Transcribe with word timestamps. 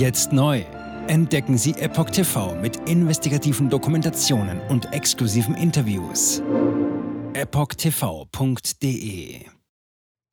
Jetzt 0.00 0.32
neu. 0.32 0.64
Entdecken 1.08 1.58
Sie 1.58 1.72
Epoch 1.72 2.08
TV 2.08 2.54
mit 2.54 2.88
investigativen 2.88 3.68
Dokumentationen 3.68 4.58
und 4.70 4.94
exklusiven 4.94 5.54
Interviews. 5.54 6.40
EpochTV.de 7.34 8.70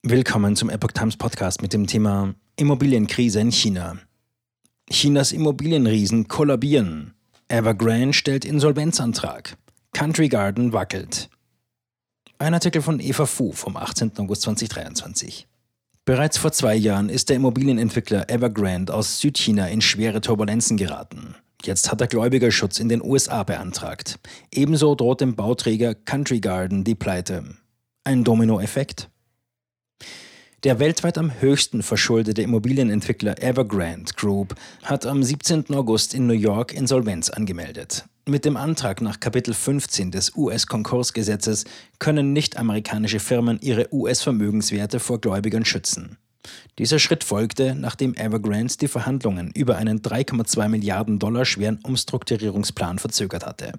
Willkommen 0.03 0.55
zum 0.55 0.69
Epoch 0.69 0.93
Times 0.93 1.17
Podcast 1.17 1.61
mit 1.61 1.73
dem 1.73 1.85
Thema 1.85 2.33
Immobilienkrise 2.55 3.41
in 3.41 3.51
China. 3.51 3.97
Chinas 4.89 5.33
Immobilienriesen 5.33 6.29
kollabieren. 6.29 7.13
Evergrande 7.49 8.13
stellt 8.13 8.45
Insolvenzantrag. 8.45 9.57
Country 9.91 10.29
Garden 10.29 10.71
wackelt. 10.71 11.29
Ein 12.39 12.53
Artikel 12.53 12.81
von 12.81 13.01
Eva 13.01 13.25
Fu 13.25 13.51
vom 13.51 13.75
18. 13.75 14.13
August 14.17 14.43
2023. 14.43 15.45
Bereits 16.07 16.37
vor 16.37 16.53
zwei 16.53 16.73
Jahren 16.73 17.09
ist 17.09 17.27
der 17.27 17.35
Immobilienentwickler 17.35 18.29
Evergrande 18.29 18.93
aus 18.93 19.19
Südchina 19.19 19.67
in 19.67 19.81
schwere 19.81 20.21
Turbulenzen 20.21 20.77
geraten. 20.77 21.35
Jetzt 21.65 21.91
hat 21.91 21.99
er 21.99 22.07
Gläubigerschutz 22.07 22.79
in 22.79 22.87
den 22.87 23.03
USA 23.03 23.43
beantragt. 23.43 24.17
Ebenso 24.49 24.95
droht 24.95 25.19
dem 25.19 25.35
Bauträger 25.35 25.95
Country 25.95 26.39
Garden 26.39 26.85
die 26.85 26.95
Pleite. 26.95 27.57
Ein 28.05 28.23
Dominoeffekt? 28.23 29.09
Der 30.63 30.79
weltweit 30.79 31.17
am 31.17 31.41
höchsten 31.41 31.83
verschuldete 31.83 32.41
Immobilienentwickler 32.41 33.43
Evergrande 33.43 34.13
Group 34.15 34.55
hat 34.83 35.05
am 35.05 35.21
17. 35.21 35.73
August 35.73 36.13
in 36.13 36.25
New 36.25 36.33
York 36.33 36.73
Insolvenz 36.73 37.29
angemeldet. 37.29 38.05
Mit 38.29 38.43
dem 38.43 38.57
Antrag 38.57 38.99
nach 39.01 39.21
Kapitel 39.21 39.53
15 39.53 40.11
des 40.11 40.35
US-Konkursgesetzes 40.35 41.63
können 41.97 42.33
nicht-amerikanische 42.33 43.21
Firmen 43.21 43.57
ihre 43.61 43.87
US-Vermögenswerte 43.93 44.99
vor 44.99 45.21
Gläubigern 45.21 45.63
schützen. 45.63 46.17
Dieser 46.77 46.99
Schritt 46.99 47.23
folgte, 47.23 47.73
nachdem 47.73 48.15
Evergrande 48.15 48.75
die 48.81 48.89
Verhandlungen 48.89 49.51
über 49.55 49.77
einen 49.77 50.01
3,2 50.01 50.67
Milliarden 50.67 51.19
Dollar 51.19 51.45
schweren 51.45 51.79
Umstrukturierungsplan 51.83 52.99
verzögert 52.99 53.45
hatte. 53.45 53.71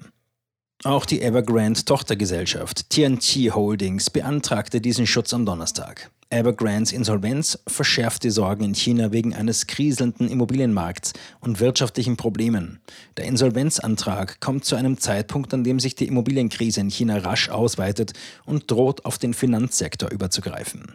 Auch 0.85 1.07
die 1.07 1.23
Evergrande 1.23 1.85
Tochtergesellschaft 1.85 2.89
TNT 2.91 3.53
Holdings 3.53 4.11
beantragte 4.11 4.81
diesen 4.81 5.09
Schutz 5.09 5.35
am 5.35 5.45
Donnerstag. 5.45 6.09
Evergrandes 6.31 6.93
Insolvenz 6.93 7.59
verschärft 7.67 8.23
die 8.23 8.31
Sorgen 8.31 8.63
in 8.63 8.75
China 8.77 9.11
wegen 9.11 9.35
eines 9.35 9.67
kriselnden 9.67 10.29
Immobilienmarkts 10.29 11.15
und 11.41 11.59
wirtschaftlichen 11.59 12.17
Problemen. 12.17 12.79
Der 13.17 13.25
Insolvenzantrag 13.25 14.41
kommt 14.41 14.67
zu 14.67 14.77
einem 14.77 14.99
Zeitpunkt, 14.99 15.53
an 15.53 15.65
dem 15.65 15.81
sich 15.81 15.97
die 15.97 16.07
Immobilienkrise 16.07 16.81
in 16.81 16.91
China 16.91 17.19
rasch 17.19 17.49
ausweitet 17.49 18.13
und 18.45 18.71
droht 18.71 19.05
auf 19.05 19.19
den 19.19 19.35
Finanzsektor 19.35 20.13
überzugreifen. 20.13 20.95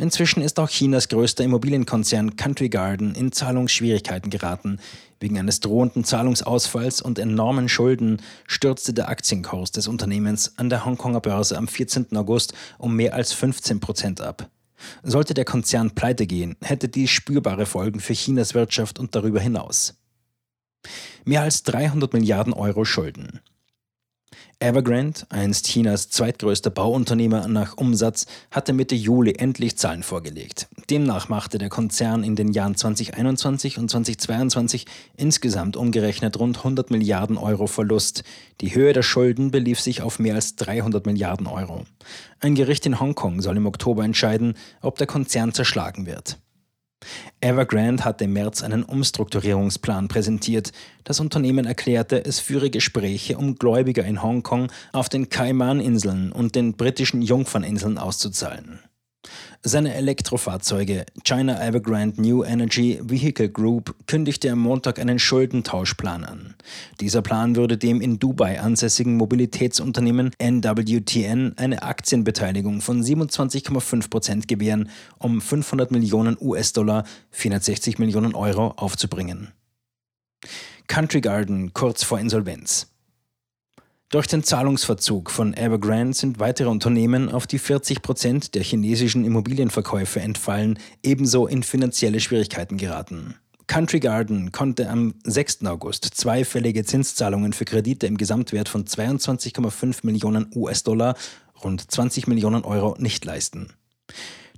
Inzwischen 0.00 0.40
ist 0.40 0.58
auch 0.58 0.70
Chinas 0.70 1.08
größter 1.08 1.44
Immobilienkonzern 1.44 2.34
Country 2.36 2.70
Garden 2.70 3.14
in 3.14 3.32
Zahlungsschwierigkeiten 3.32 4.30
geraten. 4.30 4.78
Wegen 5.18 5.38
eines 5.38 5.60
drohenden 5.60 6.04
Zahlungsausfalls 6.04 7.02
und 7.02 7.18
enormen 7.18 7.68
Schulden 7.68 8.22
stürzte 8.46 8.94
der 8.94 9.10
Aktienkurs 9.10 9.72
des 9.72 9.88
Unternehmens 9.88 10.56
an 10.56 10.70
der 10.70 10.86
Hongkonger 10.86 11.20
Börse 11.20 11.58
am 11.58 11.68
14. 11.68 12.16
August 12.16 12.54
um 12.78 12.96
mehr 12.96 13.12
als 13.12 13.34
15 13.34 13.80
Prozent 13.80 14.22
ab. 14.22 14.48
Sollte 15.02 15.34
der 15.34 15.44
Konzern 15.44 15.90
pleite 15.90 16.26
gehen, 16.26 16.56
hätte 16.62 16.88
dies 16.88 17.10
spürbare 17.10 17.66
Folgen 17.66 18.00
für 18.00 18.14
Chinas 18.14 18.54
Wirtschaft 18.54 18.98
und 18.98 19.14
darüber 19.14 19.40
hinaus. 19.40 20.00
Mehr 21.26 21.42
als 21.42 21.62
300 21.64 22.14
Milliarden 22.14 22.54
Euro 22.54 22.86
Schulden. 22.86 23.40
Evergrande, 24.62 25.22
einst 25.30 25.68
Chinas 25.68 26.10
zweitgrößter 26.10 26.68
Bauunternehmer 26.68 27.48
nach 27.48 27.78
Umsatz, 27.78 28.26
hatte 28.50 28.74
Mitte 28.74 28.94
Juli 28.94 29.36
endlich 29.38 29.78
Zahlen 29.78 30.02
vorgelegt. 30.02 30.68
Demnach 30.90 31.30
machte 31.30 31.56
der 31.56 31.70
Konzern 31.70 32.22
in 32.22 32.36
den 32.36 32.52
Jahren 32.52 32.76
2021 32.76 33.78
und 33.78 33.90
2022 33.90 34.84
insgesamt 35.16 35.78
umgerechnet 35.78 36.38
rund 36.38 36.58
100 36.58 36.90
Milliarden 36.90 37.38
Euro 37.38 37.68
Verlust. 37.68 38.22
Die 38.60 38.74
Höhe 38.74 38.92
der 38.92 39.02
Schulden 39.02 39.50
belief 39.50 39.80
sich 39.80 40.02
auf 40.02 40.18
mehr 40.18 40.34
als 40.34 40.56
300 40.56 41.06
Milliarden 41.06 41.46
Euro. 41.46 41.86
Ein 42.40 42.54
Gericht 42.54 42.84
in 42.84 43.00
Hongkong 43.00 43.40
soll 43.40 43.56
im 43.56 43.64
Oktober 43.64 44.04
entscheiden, 44.04 44.58
ob 44.82 44.98
der 44.98 45.06
Konzern 45.06 45.54
zerschlagen 45.54 46.04
wird. 46.04 46.36
Evergrande 47.40 48.04
hat 48.04 48.20
im 48.20 48.32
März 48.34 48.62
einen 48.62 48.82
Umstrukturierungsplan 48.82 50.08
präsentiert. 50.08 50.72
Das 51.04 51.20
Unternehmen 51.20 51.66
erklärte, 51.66 52.24
es 52.24 52.40
führe 52.40 52.70
Gespräche, 52.70 53.38
um 53.38 53.54
Gläubiger 53.56 54.04
in 54.04 54.22
Hongkong 54.22 54.70
auf 54.92 55.08
den 55.08 55.28
Kaiman-Inseln 55.28 56.32
und 56.32 56.54
den 56.54 56.74
britischen 56.74 57.22
Jungferninseln 57.22 57.96
auszuzahlen. 57.96 58.80
Seine 59.62 59.92
Elektrofahrzeuge 59.94 61.04
China 61.22 61.62
Evergrande 61.62 62.22
New 62.22 62.42
Energy 62.42 62.98
Vehicle 63.02 63.50
Group 63.50 63.94
kündigte 64.06 64.50
am 64.50 64.60
Montag 64.60 64.98
einen 64.98 65.18
Schuldentauschplan 65.18 66.24
an. 66.24 66.54
Dieser 67.00 67.20
Plan 67.20 67.56
würde 67.56 67.76
dem 67.76 68.00
in 68.00 68.18
Dubai 68.18 68.58
ansässigen 68.58 69.18
Mobilitätsunternehmen 69.18 70.30
NWTN 70.42 71.58
eine 71.58 71.82
Aktienbeteiligung 71.82 72.80
von 72.80 73.02
27,5 73.02 74.08
Prozent 74.08 74.48
gewähren, 74.48 74.88
um 75.18 75.42
500 75.42 75.90
Millionen 75.90 76.38
US-Dollar, 76.40 77.04
460 77.30 77.98
Millionen 77.98 78.34
Euro 78.34 78.68
aufzubringen. 78.76 79.48
Country 80.86 81.20
Garden 81.20 81.74
kurz 81.74 82.02
vor 82.02 82.18
Insolvenz. 82.18 82.86
Durch 84.10 84.26
den 84.26 84.42
Zahlungsverzug 84.42 85.30
von 85.30 85.54
Evergrande 85.54 86.16
sind 86.16 86.40
weitere 86.40 86.68
Unternehmen 86.68 87.28
auf 87.28 87.46
die 87.46 87.60
40 87.60 88.02
Prozent 88.02 88.56
der 88.56 88.64
chinesischen 88.64 89.24
Immobilienverkäufe 89.24 90.18
entfallen, 90.18 90.80
ebenso 91.04 91.46
in 91.46 91.62
finanzielle 91.62 92.18
Schwierigkeiten 92.18 92.76
geraten. 92.76 93.36
Country 93.68 94.00
Garden 94.00 94.50
konnte 94.50 94.90
am 94.90 95.14
6. 95.22 95.64
August 95.66 96.06
zweifällige 96.12 96.84
Zinszahlungen 96.84 97.52
für 97.52 97.64
Kredite 97.64 98.08
im 98.08 98.16
Gesamtwert 98.16 98.68
von 98.68 98.84
22,5 98.84 99.98
Millionen 100.02 100.50
US-Dollar, 100.56 101.14
rund 101.62 101.88
20 101.88 102.26
Millionen 102.26 102.64
Euro, 102.64 102.96
nicht 102.98 103.24
leisten. 103.24 103.74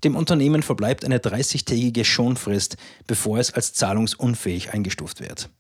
Dem 0.03 0.17
Unternehmen 0.17 0.63
verbleibt 0.63 1.05
eine 1.05 1.19
30-tägige 1.19 2.07
Schonfrist, 2.07 2.79
bevor 3.07 3.39
es 3.39 3.53
als 3.53 3.75
zahlungsunfähig 3.75 4.73
eingestuft 4.73 5.21
wird. 5.21 5.51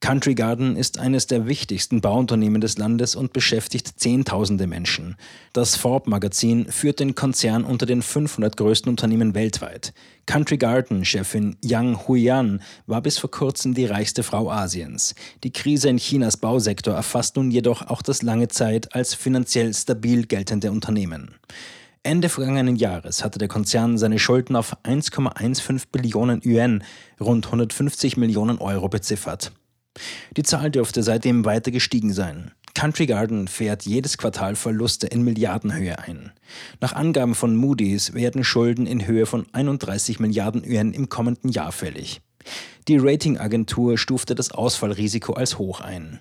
Country 0.00 0.36
Garden 0.36 0.76
ist 0.76 0.98
eines 1.00 1.26
der 1.26 1.48
wichtigsten 1.48 2.00
Bauunternehmen 2.00 2.60
des 2.60 2.78
Landes 2.78 3.16
und 3.16 3.32
beschäftigt 3.32 3.98
Zehntausende 3.98 4.68
Menschen. 4.68 5.16
Das 5.52 5.74
Forbes-Magazin 5.74 6.70
führt 6.70 7.00
den 7.00 7.16
Konzern 7.16 7.64
unter 7.64 7.84
den 7.84 8.02
500 8.02 8.56
größten 8.56 8.90
Unternehmen 8.90 9.34
weltweit. 9.34 9.92
Country 10.26 10.56
Garden-Chefin 10.56 11.56
Yang 11.64 12.06
Huiyan 12.06 12.62
war 12.86 13.02
bis 13.02 13.18
vor 13.18 13.30
kurzem 13.30 13.74
die 13.74 13.86
reichste 13.86 14.22
Frau 14.22 14.50
Asiens. 14.50 15.16
Die 15.42 15.52
Krise 15.52 15.88
in 15.88 15.96
Chinas 15.96 16.36
Bausektor 16.36 16.94
erfasst 16.94 17.34
nun 17.34 17.50
jedoch 17.50 17.82
auch 17.88 18.00
das 18.00 18.22
lange 18.22 18.46
Zeit 18.46 18.94
als 18.94 19.14
finanziell 19.14 19.74
stabil 19.74 20.26
geltende 20.26 20.70
Unternehmen. 20.70 21.34
Ende 22.04 22.28
vergangenen 22.28 22.76
Jahres 22.76 23.24
hatte 23.24 23.40
der 23.40 23.48
Konzern 23.48 23.98
seine 23.98 24.20
Schulden 24.20 24.54
auf 24.54 24.76
1,15 24.84 25.86
Billionen 25.90 26.40
Yuan, 26.44 26.84
rund 27.20 27.46
150 27.46 28.16
Millionen 28.16 28.58
Euro 28.58 28.88
beziffert. 28.88 29.52
Die 30.36 30.42
Zahl 30.42 30.70
dürfte 30.70 31.02
seitdem 31.02 31.44
weiter 31.44 31.70
gestiegen 31.70 32.12
sein. 32.12 32.52
Country 32.74 33.06
Garden 33.06 33.48
fährt 33.48 33.86
jedes 33.86 34.18
Quartal 34.18 34.54
Verluste 34.54 35.08
in 35.08 35.22
Milliardenhöhe 35.22 35.98
ein. 35.98 36.32
Nach 36.80 36.92
Angaben 36.92 37.34
von 37.34 37.56
Moody's 37.56 38.14
werden 38.14 38.44
Schulden 38.44 38.86
in 38.86 39.06
Höhe 39.06 39.26
von 39.26 39.46
31 39.52 40.20
Milliarden 40.20 40.62
Yuan 40.64 40.92
im 40.92 41.08
kommenden 41.08 41.50
Jahr 41.50 41.72
fällig. 41.72 42.20
Die 42.86 42.98
Ratingagentur 42.98 43.98
stufte 43.98 44.34
das 44.34 44.52
Ausfallrisiko 44.52 45.32
als 45.32 45.58
hoch 45.58 45.80
ein. 45.80 46.20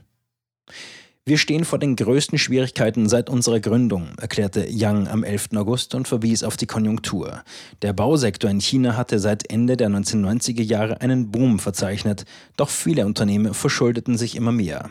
Wir 1.27 1.37
stehen 1.37 1.65
vor 1.65 1.77
den 1.77 1.97
größten 1.97 2.37
Schwierigkeiten 2.37 3.09
seit 3.09 3.29
unserer 3.29 3.59
Gründung, 3.59 4.11
erklärte 4.17 4.65
Yang 4.65 5.09
am 5.09 5.25
11. 5.25 5.49
August 5.57 5.93
und 5.93 6.07
verwies 6.07 6.41
auf 6.41 6.55
die 6.55 6.67
Konjunktur. 6.67 7.43
Der 7.81 7.91
Bausektor 7.91 8.49
in 8.49 8.61
China 8.61 8.95
hatte 8.95 9.19
seit 9.19 9.51
Ende 9.51 9.75
der 9.75 9.89
1990er 9.89 10.63
Jahre 10.63 11.01
einen 11.01 11.29
Boom 11.29 11.59
verzeichnet, 11.59 12.23
doch 12.55 12.69
viele 12.69 13.05
Unternehmen 13.05 13.53
verschuldeten 13.53 14.17
sich 14.17 14.37
immer 14.37 14.53
mehr. 14.53 14.89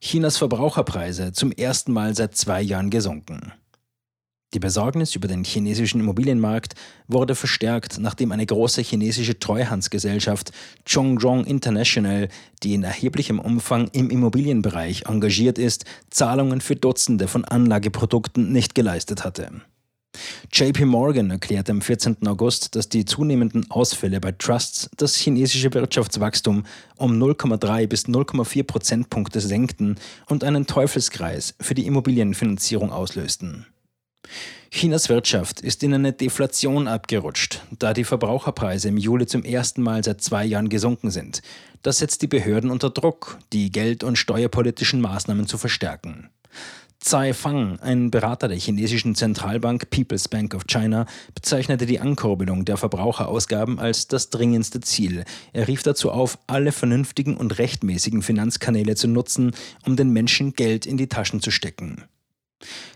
Chinas 0.00 0.38
Verbraucherpreise 0.38 1.32
zum 1.32 1.52
ersten 1.52 1.92
Mal 1.92 2.16
seit 2.16 2.34
zwei 2.34 2.62
Jahren 2.62 2.88
gesunken. 2.88 3.52
Die 4.54 4.60
Besorgnis 4.60 5.16
über 5.16 5.26
den 5.26 5.42
chinesischen 5.42 5.98
Immobilienmarkt 6.00 6.74
wurde 7.08 7.34
verstärkt, 7.34 7.98
nachdem 7.98 8.30
eine 8.30 8.46
große 8.46 8.82
chinesische 8.82 9.36
Treuhandsgesellschaft 9.40 10.52
Chongzhong 10.84 11.44
International, 11.44 12.28
die 12.62 12.74
in 12.74 12.84
erheblichem 12.84 13.40
Umfang 13.40 13.88
im 13.92 14.10
Immobilienbereich 14.10 15.06
engagiert 15.06 15.58
ist, 15.58 15.86
Zahlungen 16.08 16.60
für 16.60 16.76
Dutzende 16.76 17.26
von 17.26 17.44
Anlageprodukten 17.44 18.52
nicht 18.52 18.76
geleistet 18.76 19.24
hatte. 19.24 19.50
JP 20.52 20.84
Morgan 20.84 21.32
erklärte 21.32 21.72
am 21.72 21.80
14. 21.80 22.24
August, 22.28 22.76
dass 22.76 22.88
die 22.88 23.04
zunehmenden 23.04 23.68
Ausfälle 23.72 24.20
bei 24.20 24.30
Trusts 24.30 24.88
das 24.96 25.16
chinesische 25.16 25.74
Wirtschaftswachstum 25.74 26.62
um 26.96 27.20
0,3 27.20 27.88
bis 27.88 28.04
0,4 28.04 28.62
Prozentpunkte 28.62 29.40
senkten 29.40 29.96
und 30.28 30.44
einen 30.44 30.68
Teufelskreis 30.68 31.56
für 31.60 31.74
die 31.74 31.86
Immobilienfinanzierung 31.86 32.92
auslösten. 32.92 33.66
Chinas 34.70 35.08
Wirtschaft 35.08 35.60
ist 35.60 35.82
in 35.84 35.94
eine 35.94 36.12
Deflation 36.12 36.88
abgerutscht, 36.88 37.62
da 37.78 37.92
die 37.92 38.02
Verbraucherpreise 38.02 38.88
im 38.88 38.96
Juli 38.96 39.26
zum 39.26 39.44
ersten 39.44 39.82
Mal 39.82 40.02
seit 40.02 40.20
zwei 40.20 40.44
Jahren 40.44 40.68
gesunken 40.68 41.10
sind. 41.10 41.42
Das 41.82 41.98
setzt 41.98 42.22
die 42.22 42.26
Behörden 42.26 42.70
unter 42.70 42.90
Druck, 42.90 43.38
die 43.52 43.70
geld- 43.70 44.02
und 44.02 44.16
steuerpolitischen 44.16 45.00
Maßnahmen 45.00 45.46
zu 45.46 45.58
verstärken. 45.58 46.30
Tsai 47.04 47.34
Fang, 47.34 47.78
ein 47.80 48.10
Berater 48.10 48.48
der 48.48 48.56
chinesischen 48.56 49.14
Zentralbank 49.14 49.90
People's 49.90 50.26
Bank 50.26 50.54
of 50.54 50.66
China, 50.66 51.04
bezeichnete 51.34 51.84
die 51.84 52.00
Ankurbelung 52.00 52.64
der 52.64 52.78
Verbraucherausgaben 52.78 53.78
als 53.78 54.08
das 54.08 54.30
dringendste 54.30 54.80
Ziel. 54.80 55.24
Er 55.52 55.68
rief 55.68 55.82
dazu 55.82 56.10
auf, 56.10 56.38
alle 56.46 56.72
vernünftigen 56.72 57.36
und 57.36 57.58
rechtmäßigen 57.58 58.22
Finanzkanäle 58.22 58.96
zu 58.96 59.06
nutzen, 59.06 59.52
um 59.84 59.96
den 59.96 60.14
Menschen 60.14 60.54
Geld 60.54 60.86
in 60.86 60.96
die 60.96 61.08
Taschen 61.08 61.42
zu 61.42 61.50
stecken. 61.50 62.04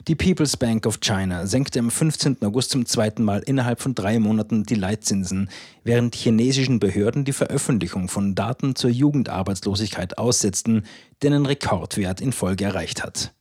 Die 0.07 0.15
People's 0.15 0.57
Bank 0.57 0.87
of 0.87 1.01
China 1.01 1.47
senkte 1.47 1.79
am 1.79 1.91
15. 1.91 2.39
August 2.43 2.71
zum 2.71 2.87
zweiten 2.87 3.23
Mal 3.23 3.41
innerhalb 3.41 3.81
von 3.81 3.95
drei 3.95 4.19
Monaten 4.19 4.65
die 4.65 4.75
Leitzinsen, 4.75 5.51
während 5.85 6.15
chinesischen 6.15 6.81
Behörden 6.81 7.25
die 7.25 7.33
Veröffentlichung 7.33 8.09
von 8.09 8.35
Daten 8.35 8.75
zur 8.75 8.91
Jugendarbeitslosigkeit 8.91 10.19
aussetzten, 10.19 10.85
den 11.23 11.33
einen 11.33 11.47
Rekordwert 11.47 12.21
in 12.21 12.33
Folge 12.33 12.65
erreicht 12.65 13.03
hat. 13.03 13.33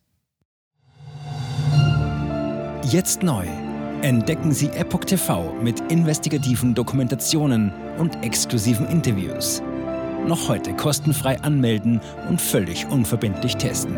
Jetzt 2.90 3.24
neu. 3.24 3.46
Entdecken 4.02 4.52
Sie 4.52 4.68
Epoch 4.70 5.04
TV 5.04 5.54
mit 5.62 5.80
investigativen 5.92 6.76
Dokumentationen 6.76 7.74
und 7.98 8.24
exklusiven 8.24 8.88
Interviews. 8.88 9.62
Noch 10.28 10.48
heute 10.48 10.74
kostenfrei 10.74 11.40
anmelden 11.42 12.00
und 12.30 12.40
völlig 12.40 12.86
unverbindlich 12.88 13.56
testen. 13.56 13.98